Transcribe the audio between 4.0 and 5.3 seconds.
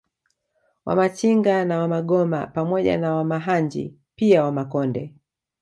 pia Wamakonde